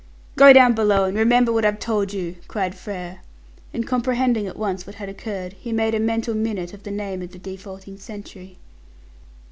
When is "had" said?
4.95-5.09